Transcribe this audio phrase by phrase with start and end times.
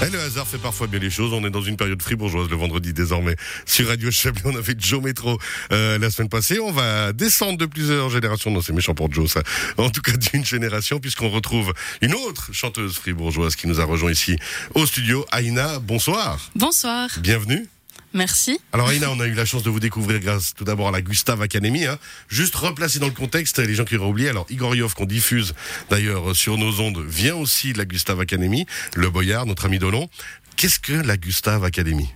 [0.00, 1.32] Et le hasard fait parfois bien les choses.
[1.32, 3.34] On est dans une période fribourgeoise le vendredi désormais.
[3.66, 5.38] Sur Radio Chablais, on avait Joe Metro
[5.72, 6.60] euh, la semaine passée.
[6.60, 8.52] On va descendre de plusieurs générations.
[8.52, 9.42] Non, c'est méchant pour Joe, ça.
[9.76, 14.12] En tout cas, d'une génération, puisqu'on retrouve une autre chanteuse fribourgeoise qui nous a rejoint
[14.12, 14.38] ici
[14.74, 15.26] au studio.
[15.32, 16.48] Aïna, bonsoir.
[16.54, 17.10] Bonsoir.
[17.20, 17.68] Bienvenue.
[18.14, 18.58] Merci.
[18.72, 21.02] Alors Aïna, on a eu la chance de vous découvrir grâce tout d'abord à la
[21.02, 21.84] Gustave Academy.
[21.84, 21.98] Hein.
[22.28, 24.28] Juste replacer dans le contexte les gens qui auraient oublié.
[24.30, 25.54] Alors Igor Yov qu'on diffuse
[25.90, 28.66] d'ailleurs sur nos ondes vient aussi de la Gustave Academy.
[28.94, 30.08] Le Boyard, notre ami Dolon.
[30.56, 32.08] Qu'est-ce que la Gustave Academy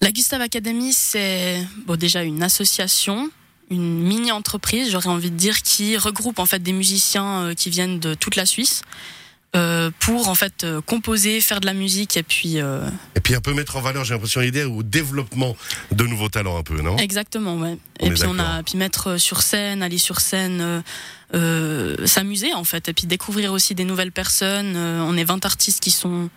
[0.00, 3.30] La Gustave Academy, c'est bon, déjà une association,
[3.70, 8.00] une mini-entreprise, j'aurais envie de dire, qui regroupe en fait des musiciens euh, qui viennent
[8.00, 8.82] de toute la Suisse.
[9.56, 13.34] Euh, pour en fait euh, composer, faire de la musique et puis euh, Et puis
[13.34, 15.56] un peu mettre en valeur, j'ai l'impression, l'idée au développement
[15.90, 16.98] de nouveaux talents un peu, non?
[16.98, 17.78] Exactement ouais.
[18.00, 20.80] On et puis on a puis mettre sur scène, aller sur scène, euh,
[21.34, 24.74] euh, s'amuser en fait et puis découvrir aussi des nouvelles personnes.
[24.76, 26.28] Euh, on est 20 artistes qui sont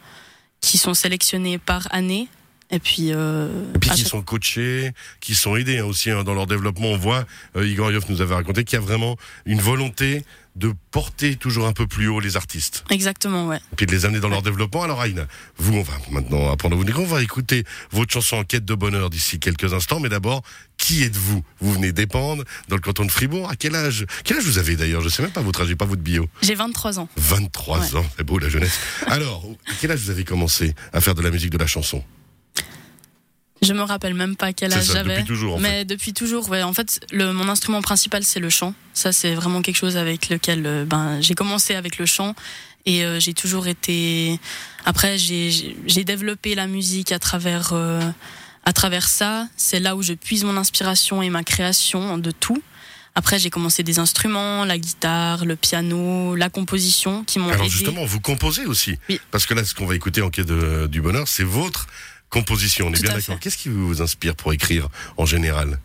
[0.62, 2.30] qui sont sélectionnés par année
[2.72, 6.24] et puis euh, Et puis qui chaque- sont coachés, qui sont aidés hein, aussi hein,
[6.24, 6.88] dans leur développement.
[6.88, 10.24] On voit, euh, Igor Yov nous avait raconté qu'il y a vraiment une volonté
[10.58, 12.84] de porter toujours un peu plus haut les artistes.
[12.90, 13.56] exactement ouais.
[13.72, 14.84] et puis de les amener dans leur développement.
[14.84, 15.26] Alors Aïna,
[15.58, 16.86] vous, on va maintenant apprendre à vous.
[17.02, 20.02] On va écouter votre chanson en quête de bonheur d'ici quelques instants.
[20.02, 20.44] Mais d'abord,
[20.78, 21.42] qui êtes-vous?
[21.62, 23.50] Vous venez d'épandre dans le canton de Fribourg.
[23.50, 25.00] À quel âge Quel âge vous avez d'ailleurs?
[25.02, 26.28] Je sais même pas votre âge, j'ai pas votre bio.
[26.42, 27.08] J'ai 23 ans.
[27.16, 27.96] 23 Ouais.
[27.96, 28.78] ans, c'est beau la jeunesse.
[29.08, 32.04] Alors, à quel âge vous avez commencé à faire de la musique, de la chanson?
[33.64, 35.18] Je me rappelle même pas quel âge j'avais.
[35.18, 35.62] depuis toujours, en fait.
[35.62, 36.64] Mais depuis toujours, ouais.
[36.64, 38.74] En fait, le, mon instrument principal, c'est le chant.
[38.94, 42.34] Ça, c'est vraiment quelque chose avec lequel euh, ben, j'ai commencé avec le chant.
[42.88, 44.40] Et euh, j'ai toujours été.
[44.86, 48.02] Après, j'ai- développé la musique à travers, euh,
[48.66, 49.48] à travers ça.
[49.58, 52.64] C'est là où je puise mon inspiration et ma création de tout.
[53.14, 57.70] Après, j'ai commencé des instruments, la guitare, le piano, la composition, qui m'ont Alors aidé.
[57.70, 58.98] justement, vous composez aussi.
[59.10, 59.20] Oui.
[59.30, 61.86] Parce que là, ce qu'on va écouter en quête de- du bonheur, c'est votre
[62.32, 62.88] composition.
[62.88, 63.40] On est Tout bien d'accord.
[63.40, 65.80] Qu'est-ce qui vous inspire pour écrire en général?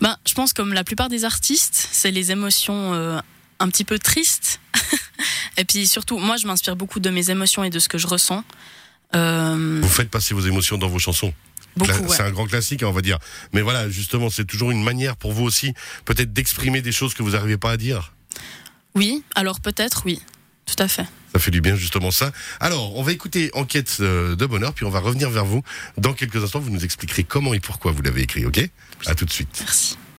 [0.00, 3.18] Ben, je pense comme la plupart des artistes, c'est les émotions euh,
[3.58, 4.60] un petit peu tristes.
[5.58, 8.06] et puis surtout, moi, je m'inspire beaucoup de mes émotions et de ce que je
[8.06, 8.44] ressens.
[9.14, 11.32] Euh, Vous faites passer vos émotions dans vos chansons.
[11.78, 11.86] ouais.
[12.08, 13.18] C'est un grand classique, hein, on va dire.
[13.52, 15.74] Mais voilà, justement, c'est toujours une manière pour vous aussi,
[16.04, 18.12] peut-être d'exprimer des choses que vous n'arrivez pas à dire?
[18.94, 20.20] Oui, alors peut-être, oui,
[20.64, 21.06] tout à fait.
[21.36, 22.32] Ça fait du bien, justement, ça.
[22.60, 25.62] Alors, on va écouter Enquête euh, de bonheur, puis on va revenir vers vous.
[25.98, 28.66] Dans quelques instants, vous nous expliquerez comment et pourquoi vous l'avez écrit, ok?
[29.04, 29.54] À tout de suite.
[29.60, 29.98] Merci.